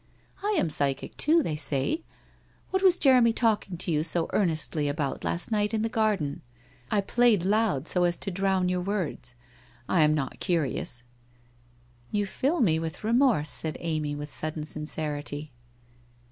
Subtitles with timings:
[0.41, 2.01] I am psychic, too, they say.
[2.71, 6.41] What was Jeremy talking to you so earnestly about last night in the garden?
[6.89, 9.35] I played loud, so as to drown your words.
[9.87, 11.03] I am not curious/'
[12.19, 15.51] You fill me with remorse,' said Amy, with sudden sincerity.